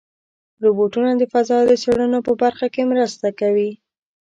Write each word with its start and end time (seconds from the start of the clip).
روبوټونه 0.63 1.11
د 1.17 1.23
فضا 1.33 1.57
د 1.69 1.71
څېړنو 1.81 2.19
په 2.27 2.33
برخه 2.41 2.67
کې 2.73 2.89
مرسته 2.91 3.27
کوي. 3.39 3.71